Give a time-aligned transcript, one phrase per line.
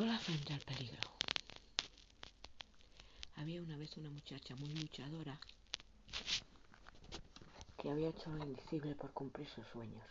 [0.00, 1.10] Sola frente al peligro.
[3.36, 5.38] Había una vez una muchacha muy luchadora
[7.76, 10.02] que había hecho lo indecible por cumplir sus sueños.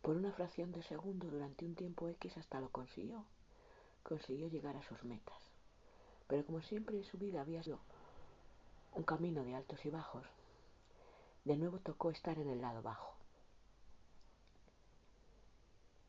[0.00, 3.24] Por una fracción de segundo durante un tiempo X hasta lo consiguió.
[4.02, 5.38] Consiguió llegar a sus metas.
[6.26, 7.78] Pero como siempre en su vida había sido
[8.94, 10.24] un camino de altos y bajos,
[11.44, 13.11] de nuevo tocó estar en el lado bajo.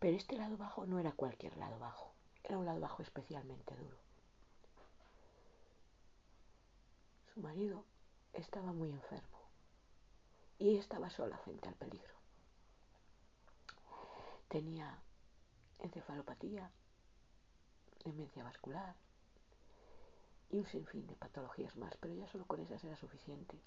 [0.03, 2.11] Pero este lado bajo no era cualquier lado bajo,
[2.43, 3.95] era un lado bajo especialmente duro.
[7.33, 7.85] Su marido
[8.33, 9.39] estaba muy enfermo
[10.59, 12.13] y estaba sola frente al peligro.
[14.49, 14.99] Tenía
[15.79, 16.69] encefalopatía,
[18.03, 18.95] demencia vascular
[20.49, 23.57] y un sinfín de patologías más, pero ya solo con esas era suficiente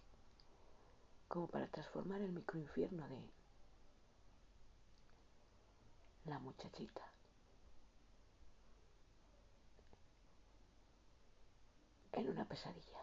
[1.28, 3.35] como para transformar el microinfierno de
[6.26, 7.02] la muchachita.
[12.12, 13.00] En una pesadilla.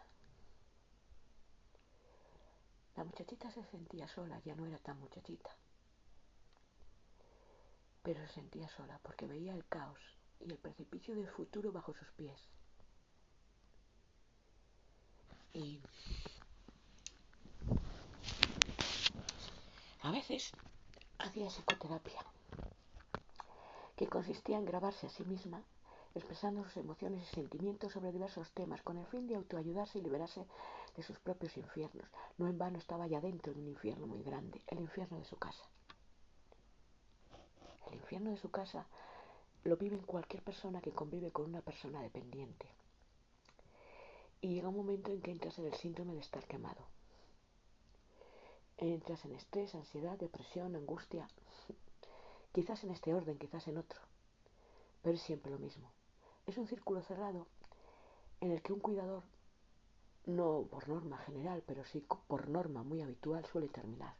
[2.95, 5.55] La muchachita se sentía sola, ya no era tan muchachita.
[8.01, 9.99] Pero se sentía sola porque veía el caos
[10.39, 12.39] y el precipicio del futuro bajo sus pies.
[15.53, 15.79] Y
[20.01, 20.51] a veces
[21.19, 22.25] hacía psicoterapia
[23.95, 25.63] que consistía en grabarse a sí misma
[26.16, 30.45] expresando sus emociones y sentimientos sobre diversos temas con el fin de autoayudarse y liberarse
[30.95, 32.08] de sus propios infiernos.
[32.38, 35.38] No en vano estaba ya dentro de un infierno muy grande, el infierno de su
[35.38, 35.63] casa.
[37.88, 38.85] El infierno de su casa
[39.63, 42.67] lo vive cualquier persona que convive con una persona dependiente.
[44.41, 46.85] Y llega un momento en que entras en el síndrome de estar quemado.
[48.78, 51.28] Entras en estrés, ansiedad, depresión, angustia,
[52.53, 53.99] quizás en este orden, quizás en otro,
[55.01, 55.89] pero es siempre lo mismo.
[56.45, 57.47] Es un círculo cerrado
[58.41, 59.23] en el que un cuidador,
[60.25, 64.16] no por norma general, pero sí por norma muy habitual, suele terminar.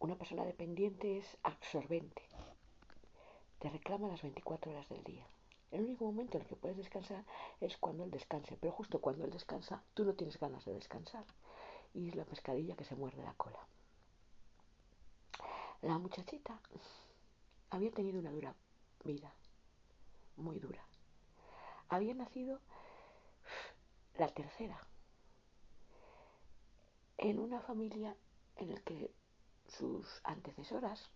[0.00, 2.22] Una persona dependiente es absorbente,
[3.60, 5.24] te reclama las 24 horas del día.
[5.70, 7.24] El único momento en el que puedes descansar
[7.60, 11.24] es cuando él descanse, pero justo cuando él descansa, tú no tienes ganas de descansar.
[11.94, 13.58] Y es la pescadilla que se muerde la cola.
[15.82, 16.60] La muchachita
[17.70, 18.54] había tenido una dura
[19.02, 19.34] vida,
[20.36, 20.86] muy dura.
[21.88, 22.60] Había nacido
[24.14, 24.86] la tercera
[27.18, 28.16] en una familia
[28.58, 29.12] en la que
[29.66, 31.10] sus antecesoras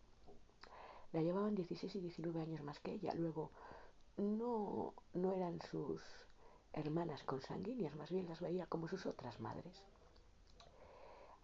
[1.12, 3.14] la llevaban 16 y 19 años más que ella.
[3.14, 3.52] Luego
[4.16, 6.02] no, no eran sus
[6.72, 9.84] hermanas consanguíneas, más bien las veía como sus otras madres.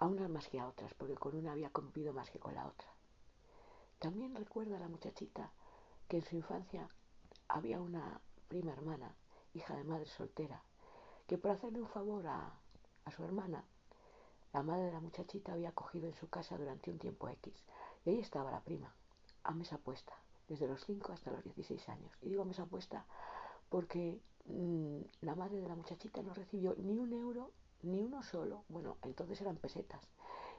[0.01, 2.67] A unas más que a otras, porque con una había convivido más que con la
[2.67, 2.93] otra.
[4.03, 5.53] También recuerda a la muchachita
[6.09, 6.89] que en su infancia
[7.47, 9.15] había una prima hermana,
[9.55, 10.61] hija de madre soltera,
[11.29, 12.53] que por hacerle un favor a,
[13.15, 13.65] su hermana,
[14.53, 17.55] la madre de la muchachita había acogido en su casa durante un tiempo X.
[18.05, 18.93] Y ahí estaba la prima,
[19.45, 20.15] a mesa puesta,
[20.49, 22.11] desde los 5 hasta los 16 años.
[22.23, 23.07] Y digo mesa puesta
[23.69, 27.53] porque mmm, la madre de la muchachita no recibió ni un euro,
[27.83, 30.03] ni uno solo, bueno, entonces eran pesetas,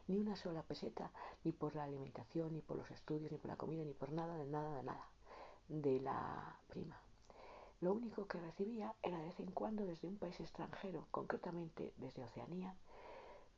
[0.07, 1.11] ni una sola peseta,
[1.43, 4.37] ni por la alimentación, ni por los estudios, ni por la comida, ni por nada,
[4.37, 5.09] de nada, de nada,
[5.69, 6.99] de la prima.
[7.81, 12.23] Lo único que recibía era de vez en cuando desde un país extranjero, concretamente desde
[12.23, 12.75] Oceanía,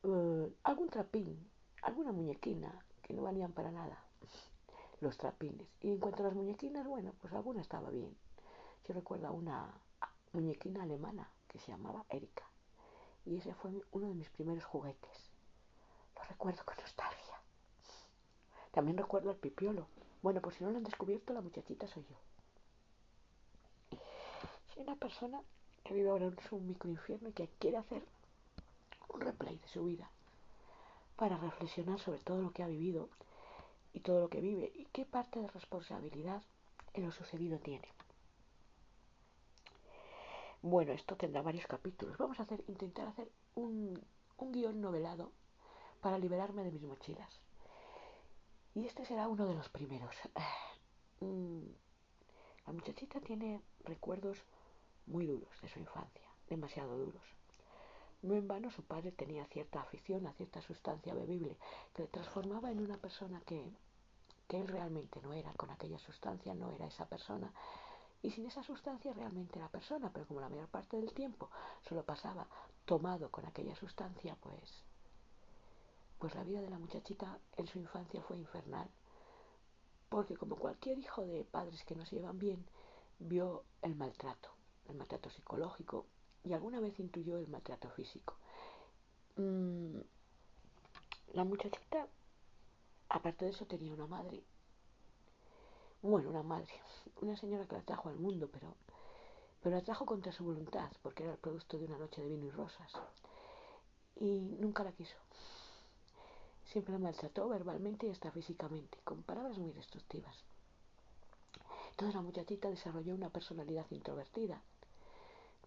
[0.03, 1.49] uh, algún trapín,
[1.81, 4.03] alguna muñequina que no valían para nada,
[4.99, 5.67] los trapines.
[5.81, 8.15] Y en cuanto a las muñequinas, bueno, pues alguna estaba bien.
[8.87, 9.71] Yo recuerdo una
[10.33, 12.49] muñequina alemana que se llamaba Erika.
[13.25, 15.34] Y ese fue uno de mis primeros juguetes
[16.23, 17.41] recuerdo con nostalgia.
[18.71, 19.87] También recuerdo al pipiolo.
[20.21, 23.97] Bueno, pues si no lo han descubierto, la muchachita soy yo.
[24.73, 25.41] Soy una persona
[25.83, 28.03] que vive ahora en un microinfierno y que quiere hacer
[29.09, 30.09] un replay de su vida
[31.15, 33.09] para reflexionar sobre todo lo que ha vivido
[33.93, 36.41] y todo lo que vive y qué parte de responsabilidad
[36.93, 37.87] en lo sucedido tiene.
[40.61, 42.17] Bueno, esto tendrá varios capítulos.
[42.17, 44.03] Vamos a hacer, intentar hacer un,
[44.37, 45.31] un guion novelado
[46.05, 47.41] para liberarme de mis mochilas.
[48.75, 50.15] Y este será uno de los primeros.
[51.21, 51.69] Mm,
[52.67, 54.37] la muchachita tiene recuerdos
[55.07, 57.23] muy duros de su infancia, demasiado duros.
[58.21, 61.57] No en vano su padre tenía cierta afición a cierta sustancia bebible
[61.93, 63.71] que le transformaba en una persona que,
[64.49, 67.51] que él realmente no era, con aquella sustancia no era esa persona.
[68.21, 71.49] Y sin esa sustancia realmente era persona, pero como la mayor parte del tiempo
[71.87, 72.45] solo pasaba
[72.83, 74.83] tomado con aquella sustancia, pues
[76.19, 78.89] pues la vida de la muchachita en su infancia fue infernal.
[80.09, 82.65] porque como cualquier hijo de padres que no se llevan bien,
[83.19, 84.49] vio el maltrato,
[84.87, 86.05] el maltrato psicológico
[86.43, 88.37] y alguna vez intuyó el maltrato físico.
[89.35, 89.99] Mm,
[91.33, 92.07] la muchachita,
[93.09, 94.43] aparte de eso, tenía una madre.
[96.01, 96.71] Bueno, una madre,
[97.21, 98.75] una señora que la trajo al mundo, pero,
[99.61, 102.45] pero la trajo contra su voluntad, porque era el producto de una noche de vino
[102.45, 102.91] y rosas.
[104.17, 105.17] Y nunca la quiso.
[106.75, 110.43] Siempre la maltrató verbalmente y hasta físicamente, con palabras muy destructivas.
[111.91, 114.61] Entonces la muchachita desarrolló una personalidad introvertida.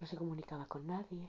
[0.00, 1.26] No se comunicaba con nadie.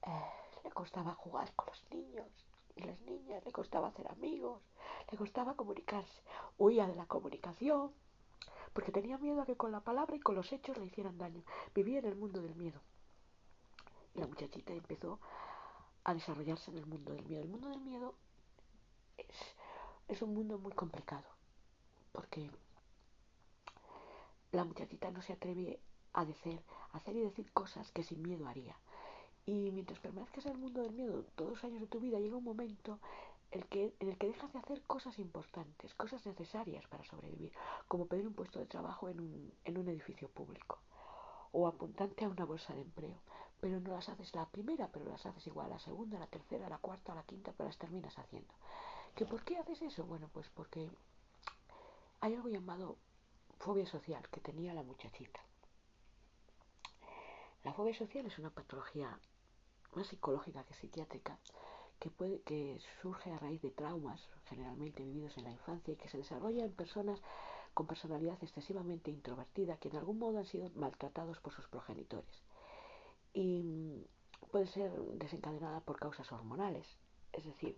[0.00, 0.30] Eh,
[0.64, 2.26] le costaba jugar con los niños
[2.74, 4.62] y las niñas, le costaba hacer amigos,
[5.12, 6.22] le costaba comunicarse.
[6.56, 7.92] Huía de la comunicación
[8.72, 11.42] porque tenía miedo a que con la palabra y con los hechos le hicieran daño.
[11.74, 12.80] Vivía en el mundo del miedo.
[14.14, 15.20] Y la muchachita empezó
[16.04, 17.42] a desarrollarse en el mundo del miedo.
[17.42, 18.14] El mundo del miedo
[20.08, 21.24] es, un mundo muy complicado
[22.12, 22.50] porque
[24.52, 25.80] la muchachita no se atreve
[26.12, 26.62] a decir,
[26.92, 28.76] a hacer y decir cosas que sin miedo haría.
[29.46, 32.36] Y mientras permanezcas en el mundo del miedo todos los años de tu vida, llega
[32.36, 33.00] un momento
[33.50, 37.52] en el que dejas de hacer cosas importantes, cosas necesarias para sobrevivir,
[37.88, 40.78] como pedir un puesto de trabajo en un, en un edificio público
[41.52, 43.20] o apuntarte a una bolsa de empleo.
[43.64, 46.76] Pero no las haces la primera, pero las haces igual la segunda, la tercera, la
[46.76, 48.52] cuarta, la quinta, pero las terminas haciendo.
[49.16, 50.04] ¿Que ¿Por qué haces eso?
[50.04, 50.90] Bueno, pues porque
[52.20, 52.98] hay algo llamado
[53.60, 55.40] fobia social que tenía la muchachita.
[57.62, 59.18] La fobia social es una patología
[59.94, 61.38] más psicológica que psiquiátrica
[61.98, 66.10] que, puede, que surge a raíz de traumas generalmente vividos en la infancia y que
[66.10, 67.18] se desarrolla en personas
[67.72, 72.44] con personalidad excesivamente introvertida que en algún modo han sido maltratados por sus progenitores.
[73.34, 74.06] Y
[74.50, 76.86] puede ser desencadenada por causas hormonales,
[77.32, 77.76] es decir,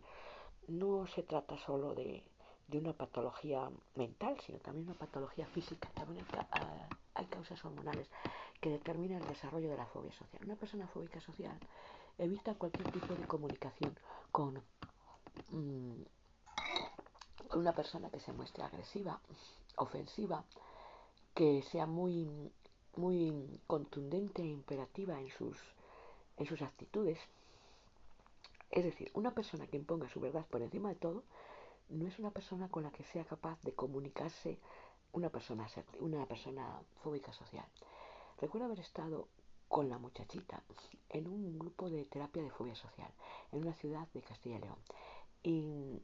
[0.68, 2.22] no se trata solo de
[2.68, 5.88] de una patología mental, sino también una patología física.
[5.94, 6.24] También
[7.14, 8.08] hay causas hormonales
[8.60, 10.42] que determinan el desarrollo de la fobia social.
[10.44, 11.58] Una persona fóbica social
[12.18, 13.96] evita cualquier tipo de comunicación
[14.32, 14.62] con,
[15.50, 16.02] mm,
[17.48, 19.20] con una persona que se muestre agresiva,
[19.76, 20.44] ofensiva,
[21.34, 22.50] que sea muy,
[22.96, 25.58] muy contundente e imperativa en sus,
[26.36, 27.18] en sus actitudes.
[28.70, 31.22] Es decir, una persona que imponga su verdad por encima de todo
[31.88, 34.58] no es una persona con la que sea capaz de comunicarse
[35.12, 35.66] una persona,
[36.00, 37.66] una persona fóbica social.
[38.38, 39.28] Recuerdo haber estado
[39.68, 40.62] con la muchachita
[41.08, 43.10] en un grupo de terapia de fobia social
[43.52, 44.78] en una ciudad de Castilla y León.
[45.42, 46.02] Y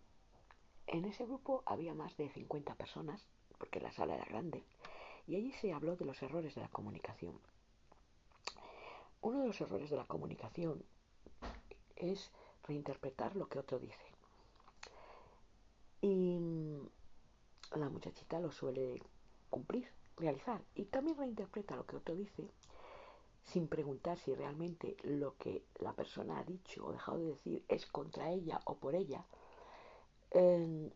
[0.86, 3.24] en ese grupo había más de 50 personas,
[3.58, 4.64] porque la sala era grande,
[5.26, 7.38] y allí se habló de los errores de la comunicación.
[9.20, 10.82] Uno de los errores de la comunicación
[11.96, 12.30] es
[12.64, 14.12] reinterpretar lo que otro dice.
[16.00, 16.38] Y
[17.76, 19.00] la muchachita lo suele
[19.50, 20.60] cumplir, realizar.
[20.74, 22.50] Y también reinterpreta lo que otro dice
[23.44, 27.86] sin preguntar si realmente lo que la persona ha dicho o dejado de decir es
[27.86, 29.24] contra ella o por ella.
[30.30, 30.90] Em,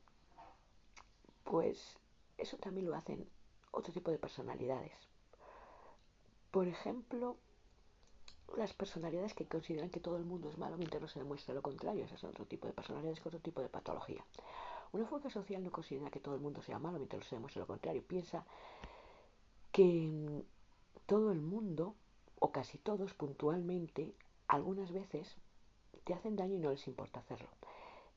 [1.44, 1.98] pues
[2.38, 3.28] eso también lo hacen
[3.76, 4.92] otro tipo de personalidades.
[6.50, 7.36] Por ejemplo,
[8.56, 11.60] las personalidades que consideran que todo el mundo es malo mientras no se demuestra lo
[11.60, 12.04] contrario.
[12.04, 14.24] Esas son otro tipo de personalidades con otro tipo de patología.
[14.92, 17.66] Una fuerza social no considera que todo el mundo sea malo mientras se demuestra lo
[17.66, 18.02] contrario.
[18.02, 18.46] Piensa
[19.72, 20.42] que
[21.04, 21.94] todo el mundo,
[22.38, 24.14] o casi todos puntualmente,
[24.48, 25.36] algunas veces
[26.04, 27.48] te hacen daño y no les importa hacerlo.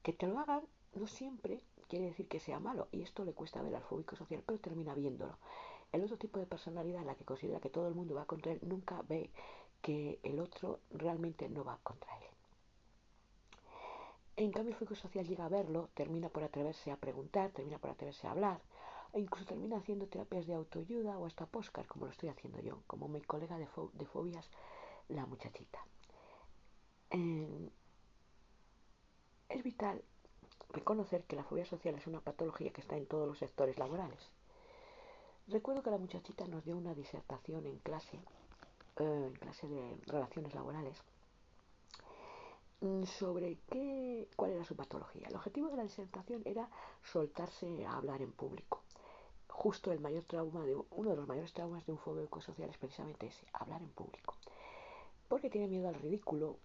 [0.03, 0.63] Que te lo hagan
[0.93, 4.43] no siempre quiere decir que sea malo, y esto le cuesta ver al fóbico social,
[4.45, 5.37] pero termina viéndolo.
[5.91, 8.59] El otro tipo de personalidad, la que considera que todo el mundo va contra él,
[8.61, 9.31] nunca ve
[9.81, 12.29] que el otro realmente no va contra él.
[14.37, 18.27] En cambio, el social llega a verlo, termina por atreverse a preguntar, termina por atreverse
[18.27, 18.61] a hablar,
[19.11, 22.83] e incluso termina haciendo terapias de autoayuda o hasta postcard, como lo estoy haciendo yo,
[22.85, 24.49] como mi colega de, fobias,
[25.09, 25.79] la muchachita.
[27.09, 27.69] Em,
[29.49, 30.03] es vital
[30.69, 34.19] reconocer que la fobia social es una patología que está en todos los sectores laborales.
[35.47, 38.17] Recuerdo que la muchachita nos dio una disertación en clase,
[38.97, 41.01] eh, en clase de relaciones laborales,
[42.81, 45.27] Mm, sobre qué, cuál era su patología.
[45.27, 46.69] El objetivo de la disertación era
[47.03, 48.81] soltarse a hablar en público.
[49.49, 52.77] Justo el mayor trauma de uno de los mayores traumas de un fóbico social es
[52.77, 54.37] precisamente ese, hablar en público.
[55.27, 56.57] Porque tiene miedo al ridículo.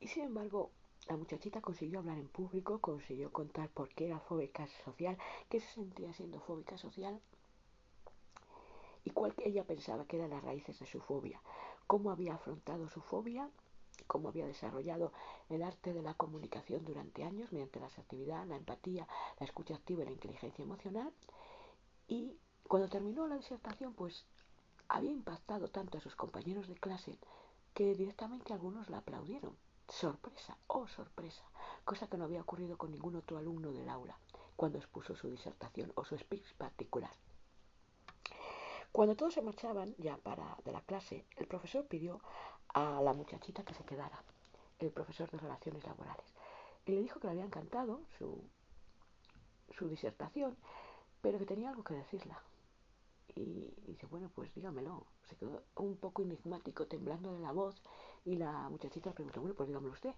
[0.00, 0.72] Y sin embargo,
[1.08, 5.16] la muchachita consiguió hablar en público, consiguió contar por qué era fóbica social,
[5.48, 7.20] qué se sentía siendo fóbica social
[9.04, 11.40] y cuál ella pensaba que eran las raíces de su fobia,
[11.86, 13.48] cómo había afrontado su fobia
[14.06, 15.12] cómo había desarrollado
[15.48, 19.06] el arte de la comunicación durante años mediante la asertividad, la empatía,
[19.38, 21.12] la escucha activa y la inteligencia emocional.
[22.08, 22.36] Y
[22.68, 24.24] cuando terminó la disertación, pues
[24.88, 27.18] había impactado tanto a sus compañeros de clase
[27.74, 29.56] que directamente algunos la aplaudieron.
[29.88, 31.44] Sorpresa, oh sorpresa,
[31.84, 34.18] cosa que no había ocurrido con ningún otro alumno del aula
[34.56, 37.12] cuando expuso su disertación o su speech particular.
[38.90, 42.20] Cuando todos se marchaban ya para de la clase, el profesor pidió
[42.68, 44.22] a la muchachita que se quedara,
[44.78, 46.26] el profesor de relaciones laborales,
[46.86, 48.42] y le dijo que le había encantado su,
[49.70, 50.56] su disertación,
[51.20, 52.42] pero que tenía algo que decirla.
[53.34, 55.06] Y dice, bueno, pues dígamelo.
[55.24, 57.82] Se quedó un poco enigmático, temblando de la voz,
[58.26, 60.14] y la muchachita preguntó, bueno, pues dígamelo usted.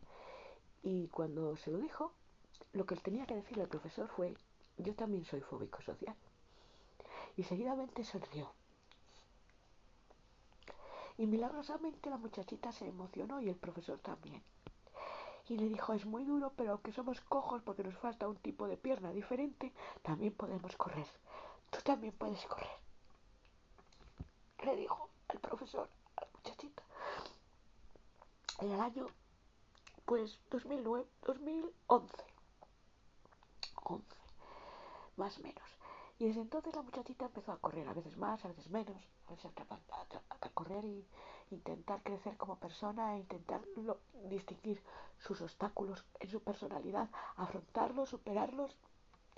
[0.83, 2.13] Y cuando se lo dijo,
[2.73, 4.35] lo que tenía que decirle al profesor fue,
[4.79, 6.17] yo también soy fóbico social.
[7.37, 8.51] Y seguidamente sonrió.
[11.19, 14.43] Y milagrosamente la muchachita se emocionó y el profesor también.
[15.49, 18.67] Y le dijo, es muy duro, pero aunque somos cojos porque nos falta un tipo
[18.67, 19.73] de pierna diferente,
[20.03, 21.07] también podemos correr.
[21.71, 22.79] Tú también puedes correr.
[24.65, 26.78] Le dijo el profesor a la muchachita.
[28.59, 29.07] En el año,
[30.05, 32.15] pues, 2009, 2011.
[33.85, 34.17] 11,
[35.17, 35.79] más o menos.
[36.19, 38.97] Y desde entonces la muchachita empezó a correr, a veces más, a veces menos,
[39.29, 41.07] a veces a, a, correr y
[41.51, 43.61] intentar crecer como persona e intentar
[44.25, 44.83] distinguir
[45.19, 48.77] sus obstáculos en su personalidad, afrontarlos, superarlos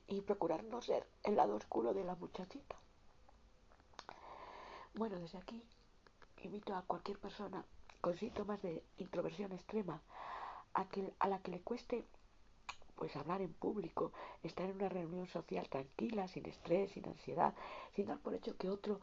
[0.07, 2.77] y procurar no ser el lado oscuro de la muchachita.
[4.95, 5.63] Bueno, desde aquí
[6.43, 7.65] invito a cualquier persona
[8.01, 10.03] con síntomas de introversión extrema
[10.75, 10.87] a,
[11.19, 12.05] a la que le cueste
[12.97, 17.55] pues hablar en público, estar en una reunión social tranquila, sin estrés, sin ansiedad,
[17.95, 19.01] sin dar por hecho que otro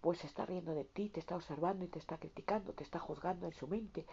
[0.00, 2.98] pues se está riendo de ti, te está observando y te está criticando, te está
[2.98, 4.06] juzgando en su mente.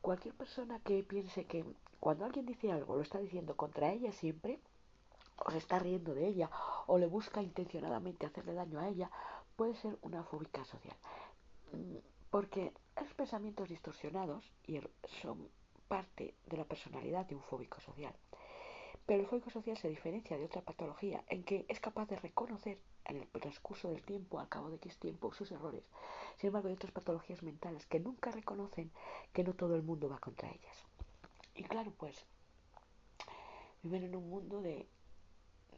[0.00, 1.64] Cualquier persona que piense que
[1.98, 4.58] cuando alguien dice algo lo está diciendo contra ella siempre,
[5.36, 6.50] o se está riendo de ella,
[6.86, 9.10] o le busca intencionadamente hacerle daño a ella,
[9.56, 10.96] puede ser una fóbica social.
[12.30, 14.50] Porque esos pensamientos distorsionados
[15.22, 15.48] son
[15.88, 18.14] parte de la personalidad de un fóbico social.
[19.06, 22.78] Pero el fóbico social se diferencia de otra patología en que es capaz de reconocer
[23.06, 25.82] en el transcurso del tiempo, al cabo de X tiempo, sus errores.
[26.36, 28.92] Sin embargo, hay otras patologías mentales que nunca reconocen
[29.32, 30.84] que no todo el mundo va contra ellas.
[31.56, 32.24] Y claro, pues
[33.82, 34.86] viven en un mundo de,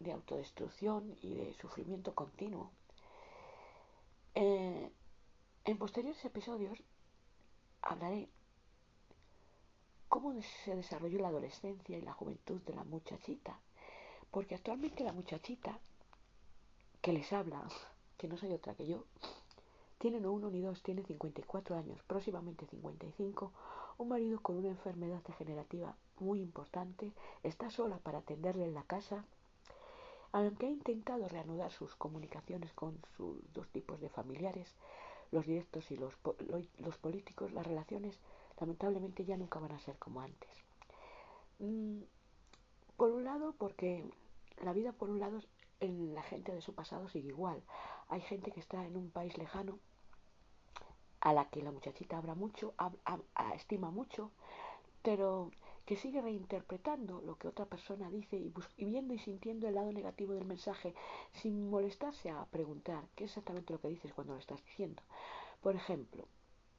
[0.00, 2.70] de autodestrucción y de sufrimiento continuo.
[4.34, 4.90] Eh,
[5.64, 6.82] en posteriores episodios
[7.82, 8.28] hablaré
[10.08, 13.58] cómo se desarrolló la adolescencia y la juventud de la muchachita.
[14.30, 15.78] Porque actualmente la muchachita
[17.00, 17.62] que les habla,
[18.16, 19.04] que no soy otra que yo,
[19.98, 23.52] tiene no uno ni dos, tiene 54 años, próximamente 55,
[23.98, 29.24] un marido con una enfermedad degenerativa muy importante, está sola para atenderle en la casa,
[30.32, 34.74] aunque ha intentado reanudar sus comunicaciones con sus dos tipos de familiares,
[35.32, 36.14] los directos y los,
[36.78, 38.20] los políticos, las relaciones
[38.60, 40.50] lamentablemente ya nunca van a ser como antes.
[41.58, 42.02] Mm,
[42.96, 44.04] por un lado, porque
[44.62, 45.40] la vida, por un lado,
[45.80, 47.62] en la gente de su pasado sigue igual.
[48.08, 49.80] Hay gente que está en un país lejano
[51.20, 52.74] a la que la muchachita habla mucho,
[53.54, 54.30] estima mucho,
[55.02, 55.50] pero
[55.86, 58.52] que sigue reinterpretando lo que otra persona dice y,
[58.84, 60.94] viendo y sintiendo el lado negativo del mensaje
[61.32, 65.02] sin molestarse a preguntar qué es exactamente lo que dices cuando lo estás diciendo.
[65.60, 66.26] Por ejemplo,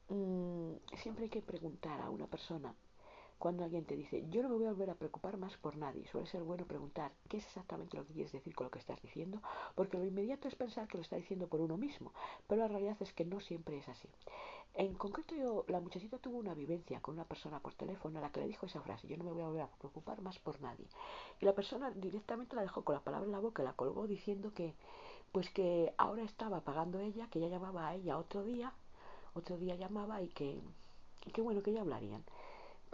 [0.08, 2.74] Mm, siempre hay que preguntar a una persona
[3.38, 6.06] cuando alguien te dice yo no me voy a volver a preocupar más por nadie.
[6.06, 9.00] Suele ser bueno preguntar qué es exactamente lo que quieres decir con lo que estás
[9.02, 9.40] diciendo,
[9.74, 12.12] porque lo inmediato es pensar que lo está diciendo por uno mismo,
[12.46, 14.08] pero la realidad es que no siempre es así.
[14.74, 18.30] En concreto yo, la muchachita tuvo una vivencia con una persona por teléfono a la
[18.30, 20.60] que le dijo esa frase, yo no me voy a volver a preocupar más por
[20.60, 20.86] nadie.
[21.40, 24.52] Y la persona directamente la dejó con la palabra en la boca la colgó diciendo
[24.52, 24.74] que
[25.32, 28.72] pues que ahora estaba pagando ella, que ya llamaba a ella otro día
[29.34, 30.60] otro día llamaba y que,
[31.26, 32.22] y bueno, que ya hablarían.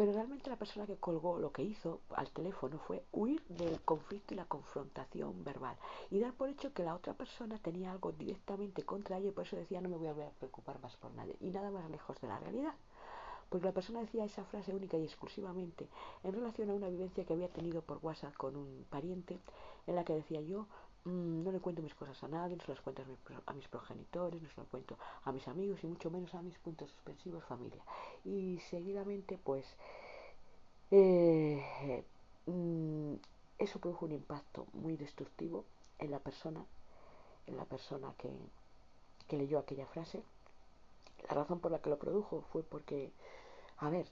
[0.01, 4.33] Pero realmente la persona que colgó lo que hizo al teléfono fue huir del conflicto
[4.33, 5.77] y la confrontación verbal
[6.11, 9.45] y dar por hecho que la otra persona tenía algo directamente contra ella y por
[9.45, 11.37] eso decía no me voy a preocupar más por nadie.
[11.41, 12.73] Y nada más lejos de la realidad.
[13.51, 15.87] Porque la persona decía esa frase única y exclusivamente
[16.25, 19.39] en relación a una vivencia que había tenido por WhatsApp con un pariente
[19.87, 20.67] en la que decía yo
[21.05, 24.43] Mm, no le cuento mis cosas a nadie, no se las cuento a mis, progenitores,
[24.43, 27.83] no se las cuento a mis amigos y mucho menos a mis puntos suspensivos familia.
[28.25, 29.65] Y seguidamente, pues,
[30.91, 32.05] eh,
[32.47, 33.15] mm,
[33.59, 35.65] eso produjo un impacto muy destructivo
[35.99, 36.65] en la persona,
[37.47, 38.31] en la persona que,
[39.29, 40.23] que leyó aquella frase.
[41.29, 43.11] La razón por la que lo produjo fue porque,
[43.79, 44.07] a ver,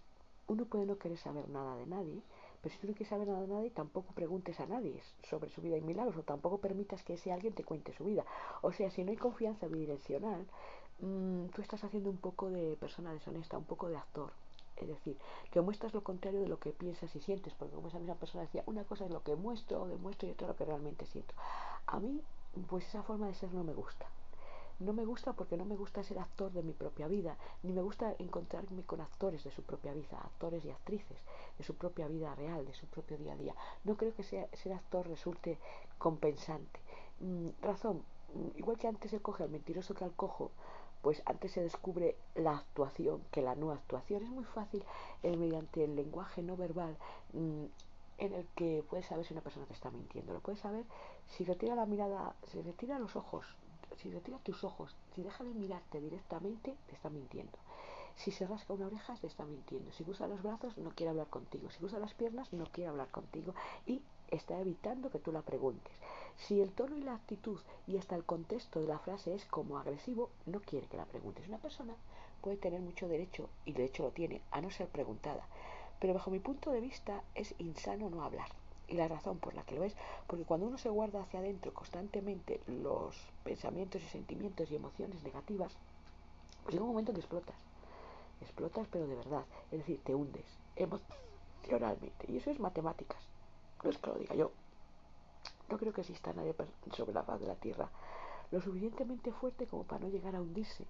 [0.47, 2.23] uno puede no querer saber nada de nadie,
[2.63, 5.61] pero si tú no quieres saber nada de nadie, tampoco preguntes a nadie sobre su
[5.63, 8.25] vida y milagros, o tampoco permitas que ese alguien te cuente su vida.
[8.63, 10.47] O sea, si no hay confianza bidireccional,
[11.01, 14.33] mmm, tú estás haciendo un poco de persona deshonesta, un poco de actor.
[14.77, 15.17] Es decir,
[15.51, 18.45] que muestras lo contrario de lo que piensas y sientes, porque como esa misma persona
[18.45, 21.35] decía, una cosa es lo que muestro o demuestro y otra lo que realmente siento.
[21.87, 22.23] A mí,
[22.69, 24.07] pues esa forma de ser no me gusta.
[24.81, 27.83] No me gusta porque no me gusta ser actor de mi propia vida, ni me
[27.83, 31.19] gusta encontrarme con actores de su propia vida, actores y actrices
[31.59, 33.55] de su propia vida real, de su propio día a día.
[33.83, 35.59] No creo que sea, ser actor resulte
[35.99, 36.79] compensante.
[37.19, 38.05] Mm, razón,
[38.35, 40.53] mm, igual que antes se coge al mentiroso que al cojo,
[41.03, 44.23] pues antes se descubre la actuación que la no actuación.
[44.23, 44.85] Es muy fácil
[45.25, 46.97] eh, mediante el lenguaje no verbal
[47.33, 47.65] mm,
[48.19, 50.33] en el que puedes saber si una persona te está mintiendo.
[50.33, 50.85] Lo puedes saber
[51.29, 53.47] si retira la mirada, si retira los ojos,
[53.97, 57.59] si retira tus ojos, si deja de mirarte directamente, te está mintiendo.
[58.17, 59.93] Si se rasca una oreja, te está mintiendo.
[59.93, 61.71] Si cruza los brazos, no quiere hablar contigo.
[61.71, 63.55] Si cruza las piernas, no quiere hablar contigo.
[63.87, 65.93] Y está evitando que tú la preguntes.
[66.37, 69.79] Si el tono y la actitud y hasta el contexto de la frase es como
[69.79, 71.47] agresivo, no quiere que la preguntes.
[71.47, 71.95] Una persona
[72.41, 75.47] puede tener mucho derecho, y de hecho lo tiene, a no ser preguntada.
[76.01, 78.49] Pero bajo mi punto de vista es insano no hablar.
[78.89, 79.95] Y la razón por la que lo es,
[80.27, 85.77] porque cuando uno se guarda hacia adentro constantemente los pensamientos y sentimientos y emociones negativas,
[86.63, 87.57] pues llega un momento que explotas.
[88.41, 89.45] Explotas pero de verdad.
[89.71, 92.33] Es decir, te hundes emocionalmente.
[92.33, 93.23] Y eso es matemáticas.
[93.83, 94.53] No es que lo diga yo.
[95.69, 96.55] No creo que exista nadie
[96.93, 97.91] sobre la faz de la Tierra
[98.51, 100.87] lo suficientemente fuerte como para no llegar a hundirse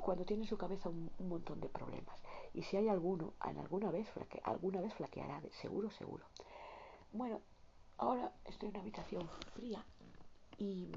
[0.00, 2.16] cuando tiene en su cabeza un, montón de problemas.
[2.54, 6.24] Y si hay alguno, alguna vez, flaque, alguna vez flaqueará, seguro, seguro.
[7.12, 7.42] Bueno,
[7.98, 9.84] ahora estoy en una habitación fría
[10.56, 10.90] y,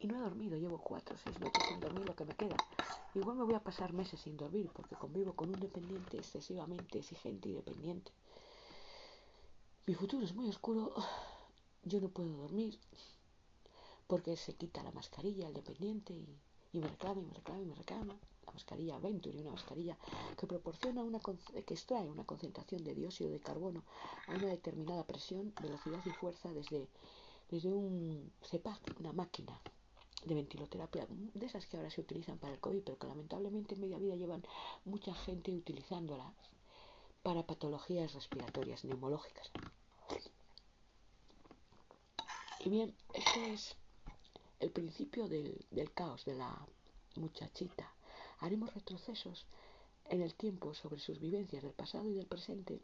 [0.00, 2.56] y no he dormido, llevo cuatro o seis noches sin dormir lo que me queda.
[3.14, 7.48] Igual me voy a pasar meses sin dormir porque convivo con un dependiente excesivamente exigente
[7.48, 8.10] y dependiente.
[9.86, 10.92] Mi futuro es muy oscuro,
[11.84, 12.80] yo no puedo dormir
[14.08, 16.36] porque se quita la mascarilla el dependiente y,
[16.72, 19.96] y me reclama y me reclama y me reclama la mascarilla Venturi, una mascarilla
[20.38, 21.20] que proporciona una
[21.66, 23.84] que extrae una concentración de dióxido de carbono
[24.28, 26.88] a una determinada presión, velocidad y fuerza desde,
[27.50, 29.54] desde un CEPAC, una máquina
[30.24, 33.80] de ventiloterapia, de esas que ahora se utilizan para el COVID, pero que lamentablemente en
[33.82, 34.42] media vida llevan
[34.84, 36.32] mucha gente utilizándolas
[37.22, 39.50] para patologías respiratorias neumológicas.
[42.60, 43.76] Y bien, este es
[44.60, 46.66] el principio del, del caos de la
[47.16, 47.95] muchachita.
[48.38, 49.46] Haremos retrocesos
[50.04, 52.80] en el tiempo sobre sus vivencias del pasado y del presente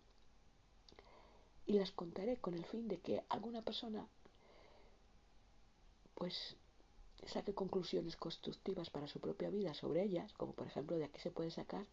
[1.67, 4.07] y las contaré con el fin de que alguna persona
[6.15, 6.57] pues
[7.27, 11.31] saque conclusiones constructivas para su propia vida sobre ellas, como por ejemplo de aquí se
[11.31, 11.87] puede sacar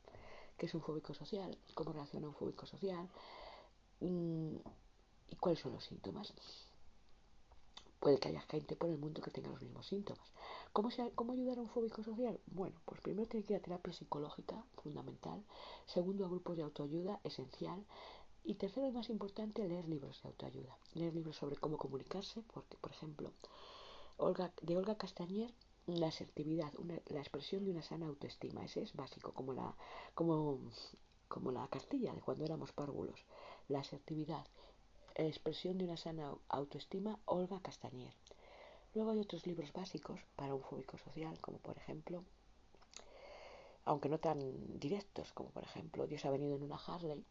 [0.57, 3.07] que es un fóbico social, cómo reacciona un fóbico social
[4.01, 4.55] mmm,
[5.29, 6.33] y cuáles son los síntomas.
[7.99, 10.31] Puede que haya gente por el mundo que tenga los mismos síntomas.
[10.71, 12.39] ¿Cómo, se, ¿Cómo ayudar a un fóbico social?
[12.47, 15.43] Bueno, pues primero tiene que ir a terapia psicológica, fundamental.
[15.85, 17.83] Segundo, a grupos de autoayuda, esencial.
[18.45, 20.77] Y tercero y más importante, leer libros de autoayuda.
[20.93, 23.33] Leer libros sobre cómo comunicarse, porque, por ejemplo,
[24.61, 25.53] de Olga Castañer,
[25.85, 28.63] la asertividad, una, la expresión de una sana autoestima.
[28.63, 29.75] Ese es básico, como la,
[30.13, 30.59] como,
[31.27, 33.25] como la Castilla de cuando éramos párvulos.
[33.67, 34.45] La asertividad
[35.27, 38.13] Expresión de una sana autoestima, Olga Castañer.
[38.93, 42.23] Luego hay otros libros básicos para un fóbico social, como por ejemplo,
[43.83, 47.23] aunque no tan directos, como por ejemplo Dios ha venido en una Harley,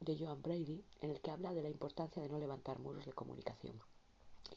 [0.00, 3.12] de Joan Brady, en el que habla de la importancia de no levantar muros de
[3.12, 3.80] comunicación.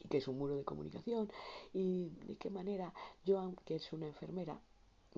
[0.00, 1.32] Y qué es un muro de comunicación
[1.72, 2.92] y de qué manera
[3.26, 4.60] Joan, que es una enfermera,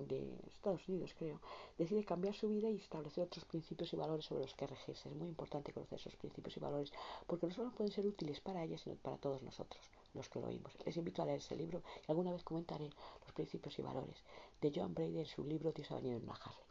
[0.07, 1.41] de Estados Unidos, creo,
[1.77, 5.09] decide cambiar su vida y establecer otros principios y valores sobre los que regirse.
[5.09, 6.93] Es muy importante conocer esos principios y valores
[7.27, 9.83] porque no solo pueden ser útiles para ella, sino para todos nosotros,
[10.15, 10.77] los que lo oímos.
[10.85, 12.91] Les invito a leer ese libro y alguna vez comentaré
[13.23, 14.23] los principios y valores
[14.61, 16.65] de John Brady en su libro Dios ha venido en una Harley.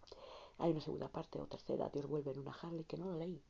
[0.60, 3.42] Hay una segunda parte o tercera, Dios vuelve en una Harley, que no lo leí,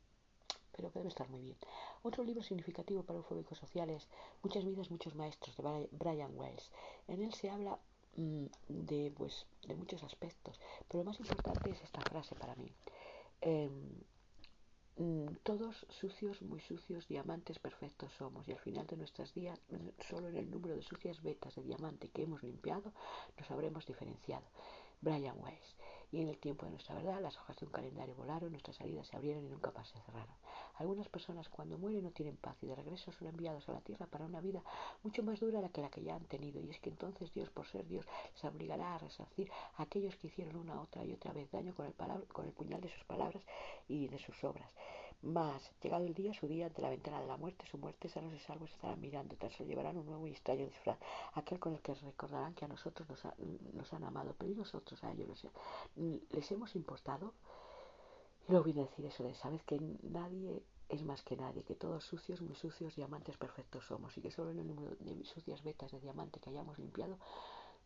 [0.72, 1.56] pero que debe estar muy bien.
[2.02, 4.06] Otro libro significativo para un fóbico social es
[4.42, 6.70] Muchas vidas, muchos maestros, de Brian Wells.
[7.08, 7.80] En él se habla
[8.68, 12.72] de, pues, de muchos aspectos, pero lo más importante es esta frase para mí.
[13.40, 13.70] Eh,
[15.44, 19.60] todos sucios, muy sucios, diamantes perfectos somos y al final de nuestros días,
[20.00, 22.92] solo en el número de sucias vetas de diamante que hemos limpiado,
[23.38, 24.46] nos habremos diferenciado.
[25.00, 25.76] Brian Weiss.
[26.10, 29.06] Y en el tiempo de nuestra verdad, las hojas de un calendario volaron, nuestras salidas
[29.06, 30.34] se abrieron y nunca más se cerraron.
[30.76, 34.06] Algunas personas cuando mueren no tienen paz y de regreso son enviados a la tierra
[34.06, 34.62] para una vida
[35.02, 36.60] mucho más dura que la que ya han tenido.
[36.62, 40.28] Y es que entonces Dios, por ser Dios, les obligará a resarcir a aquellos que
[40.28, 41.94] hicieron una, otra y otra vez daño con el,
[42.28, 43.42] con el puñal de sus palabras
[43.88, 44.70] y de sus obras.
[45.22, 48.32] Mas, llegado el día, su día ante la ventana de la muerte, su muerte, sanos
[48.32, 50.96] y salvos estarán mirando, tan solo llevarán un nuevo y extraño disfraz,
[51.34, 53.34] aquel con el que recordarán que a nosotros nos, ha,
[53.72, 55.44] nos han amado, pero y nosotros a ellos
[56.30, 57.34] les, hemos importado.
[58.46, 61.74] Y luego viene a decir eso de, sabes que nadie es más que nadie, que
[61.74, 65.64] todos sucios, muy sucios, diamantes perfectos somos, y que solo en el número de sucias
[65.64, 67.18] vetas de diamante que hayamos limpiado,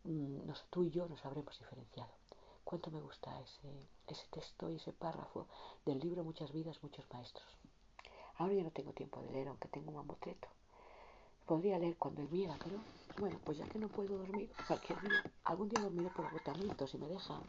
[0.05, 2.22] nos, tú y yo nos habremos diferenciado.
[2.73, 5.47] Cuánto me gusta ese, texto y ese párrafo
[5.85, 7.47] del libro Muchas vidas, muchos maestros.
[8.39, 10.49] Ahora ya no tengo tiempo de leer, aunque tengo un mamotreto.
[11.45, 12.81] Podría leer cuando viera, pero
[13.19, 16.97] bueno, pues ya que no puedo dormir cualquier día, algún día dormiré por agotamiento si
[16.97, 17.43] me deja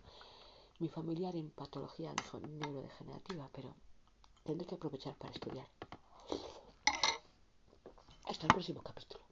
[0.80, 2.14] mi familiar en patología
[2.46, 3.74] neurodegenerativa, pero
[4.44, 5.70] tendré que aprovechar para estudiar.
[8.26, 9.24] Hasta el próximo capítulo.